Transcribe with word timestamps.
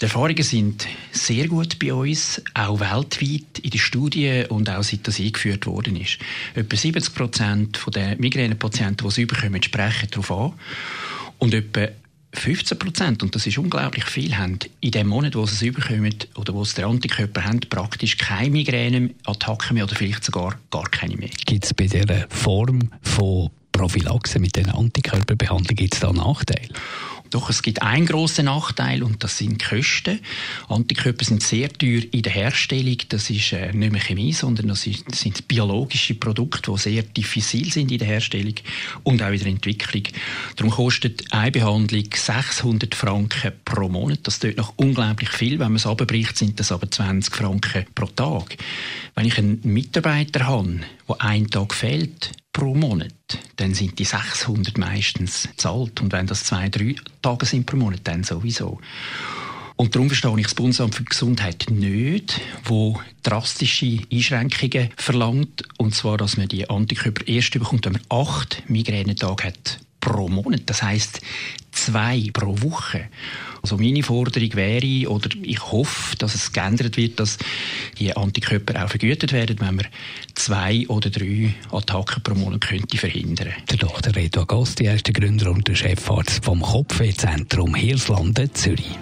Die 0.00 0.04
Erfahrungen 0.04 0.42
sind 0.42 0.86
sehr 1.10 1.48
gut 1.48 1.78
bei 1.78 1.92
uns, 1.92 2.42
auch 2.54 2.80
weltweit 2.80 3.58
in 3.62 3.70
den 3.70 3.80
Studien 3.80 4.46
und 4.46 4.70
auch 4.70 4.82
seit 4.82 5.06
das 5.08 5.18
eingeführt 5.18 5.66
worden 5.66 5.96
ist. 5.96 6.18
Etwa 6.54 6.76
70 6.76 7.14
Prozent 7.14 7.80
der 7.94 8.16
Migränepatienten, 8.16 8.98
die 8.98 9.08
es 9.08 9.18
überkommen, 9.18 9.62
sprechen 9.62 10.08
darauf 10.10 10.30
an. 10.30 10.52
Und 11.38 11.54
etwa 11.54 11.88
15 12.34 12.78
Prozent, 12.78 13.22
und 13.22 13.34
das 13.34 13.46
ist 13.46 13.58
unglaublich 13.58 14.04
viel, 14.04 14.36
haben 14.36 14.58
in 14.80 14.90
dem 14.90 15.08
Monat, 15.08 15.34
wo 15.34 15.44
sie 15.46 15.54
es 15.54 15.62
überkommen 15.62 16.14
oder 16.34 16.54
wo 16.54 16.64
sie 16.64 16.76
den 16.76 16.86
Antikörper 16.86 17.44
haben, 17.44 17.60
praktisch 17.60 18.16
keine 18.16 18.50
Migräneattacken 18.50 19.74
mehr 19.74 19.84
oder 19.84 19.94
vielleicht 19.94 20.24
sogar 20.24 20.58
gar 20.70 20.84
keine 20.84 21.16
mehr. 21.16 21.30
Gibt 21.46 21.64
es 21.64 21.74
bei 21.74 21.86
dieser 21.86 22.26
Form 22.30 22.90
von 23.02 23.50
Prophylaxe 23.72 24.38
mit 24.38 24.56
den 24.56 24.70
Antikörperbehandlung 24.70 25.76
gibt 25.76 25.94
es 25.94 26.00
da 26.00 26.12
Nachteile? 26.12 26.68
Doch 27.32 27.48
es 27.48 27.62
gibt 27.62 27.80
einen 27.80 28.04
großen 28.04 28.44
Nachteil 28.44 29.02
und 29.02 29.24
das 29.24 29.38
sind 29.38 29.62
die 29.62 29.64
Kosten. 29.64 30.20
Antikörper 30.68 31.24
sind 31.24 31.42
sehr 31.42 31.72
teuer 31.72 32.02
in 32.10 32.20
der 32.20 32.32
Herstellung. 32.32 32.98
Das 33.08 33.30
ist 33.30 33.52
äh, 33.52 33.72
nicht 33.72 33.90
mehr 33.90 34.02
Chemie, 34.02 34.34
sondern 34.34 34.68
das 34.68 34.82
sind 34.82 35.48
biologische 35.48 36.14
Produkte, 36.14 36.70
die 36.70 36.78
sehr 36.78 37.02
diffizil 37.02 37.72
sind 37.72 37.90
in 37.90 37.96
der 37.96 38.08
Herstellung 38.08 38.54
und 39.02 39.22
auch 39.22 39.30
in 39.30 39.38
der 39.38 39.46
Entwicklung. 39.46 40.02
Darum 40.56 40.72
kostet 40.72 41.32
eine 41.32 41.50
Behandlung 41.50 42.04
600 42.12 42.94
Franken 42.94 43.52
pro 43.64 43.88
Monat. 43.88 44.20
Das 44.24 44.38
tut 44.38 44.58
noch 44.58 44.74
unglaublich 44.76 45.30
viel. 45.30 45.52
Wenn 45.52 45.68
man 45.68 45.76
es 45.76 45.86
abbricht, 45.86 46.36
sind 46.36 46.60
das 46.60 46.70
aber 46.70 46.90
20 46.90 47.34
Franken 47.34 47.86
pro 47.94 48.06
Tag. 48.08 48.58
Wenn 49.14 49.24
ich 49.24 49.38
einen 49.38 49.58
Mitarbeiter 49.62 50.46
habe, 50.46 50.80
der 51.08 51.22
einen 51.22 51.50
Tag 51.50 51.72
fehlt, 51.72 52.30
pro 52.52 52.74
Monat, 52.74 53.12
dann 53.56 53.74
sind 53.74 53.98
die 53.98 54.04
600 54.04 54.76
meistens 54.78 55.48
zahlt. 55.56 56.00
Und 56.00 56.12
wenn 56.12 56.26
das 56.26 56.44
zwei, 56.44 56.68
drei 56.68 56.96
Tage 57.22 57.46
sind 57.46 57.66
pro 57.66 57.76
Monat, 57.76 58.00
dann 58.04 58.24
sowieso. 58.24 58.78
Und 59.76 59.94
darum 59.94 60.08
verstehe 60.08 60.38
ich 60.38 60.44
das 60.44 60.54
Bundesamt 60.54 60.94
für 60.94 61.04
Gesundheit 61.04 61.66
nicht, 61.70 62.40
wo 62.64 63.00
drastische 63.22 63.98
Einschränkungen 64.12 64.90
verlangt. 64.96 65.64
Und 65.78 65.94
zwar, 65.94 66.18
dass 66.18 66.36
man 66.36 66.48
die 66.48 66.68
Antikörper 66.68 67.26
erst 67.26 67.52
bekommt, 67.52 67.86
wenn 67.86 67.94
man 67.94 68.02
acht 68.08 68.62
Migränetage 68.68 69.44
hat 69.44 69.80
pro 70.12 70.28
Monat. 70.28 70.62
Das 70.66 70.82
heißt 70.82 71.20
zwei 71.72 72.28
pro 72.32 72.60
Woche. 72.60 73.08
Also 73.62 73.76
meine 73.76 74.02
Forderung 74.02 74.54
wäre, 74.54 75.08
oder 75.08 75.30
ich 75.42 75.64
hoffe, 75.70 76.16
dass 76.16 76.34
es 76.34 76.52
geändert 76.52 76.96
wird, 76.96 77.20
dass 77.20 77.38
die 77.98 78.14
Antikörper 78.14 78.84
auch 78.84 78.88
vergütet 78.88 79.32
werden, 79.32 79.56
wenn 79.60 79.76
man 79.76 79.86
zwei 80.34 80.86
oder 80.88 81.10
drei 81.10 81.54
Attacken 81.70 82.22
pro 82.22 82.34
Monat 82.34 82.62
könnte 82.62 82.98
verhindern. 82.98 83.52
Der 83.70 83.78
Dr. 83.78 84.14
Reto 84.14 84.42
Agosti, 84.42 84.86
ist 84.86 85.06
der 85.06 85.14
Gründer 85.14 85.50
und 85.50 85.66
der 85.66 85.76
Chefarzt 85.76 86.44
vom 86.44 86.60
Kopfwehzentrum 86.60 87.74
Hirslanden, 87.74 88.52
Zürich. 88.54 88.98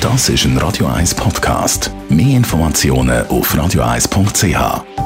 Das 0.00 0.28
ist 0.28 0.44
ein 0.44 0.56
Radio 0.58 0.86
1 0.86 1.16
Podcast. 1.16 1.90
Mehr 2.08 2.36
Informationen 2.36 3.26
auf 3.26 3.52
radio1.ch. 3.52 5.05